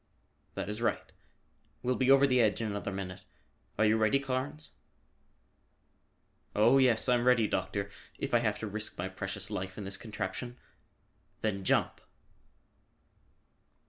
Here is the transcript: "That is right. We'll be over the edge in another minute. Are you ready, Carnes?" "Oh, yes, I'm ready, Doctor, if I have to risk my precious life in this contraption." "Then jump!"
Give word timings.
"That 0.55 0.67
is 0.67 0.81
right. 0.81 1.11
We'll 1.83 1.93
be 1.95 2.09
over 2.09 2.25
the 2.25 2.41
edge 2.41 2.59
in 2.59 2.65
another 2.65 2.91
minute. 2.91 3.23
Are 3.77 3.85
you 3.85 3.97
ready, 3.97 4.19
Carnes?" 4.19 4.71
"Oh, 6.55 6.79
yes, 6.79 7.07
I'm 7.07 7.25
ready, 7.25 7.47
Doctor, 7.47 7.91
if 8.17 8.33
I 8.33 8.39
have 8.39 8.57
to 8.57 8.67
risk 8.67 8.97
my 8.97 9.07
precious 9.07 9.51
life 9.51 9.77
in 9.77 9.83
this 9.83 9.97
contraption." 9.97 10.57
"Then 11.41 11.63
jump!" 11.63 12.01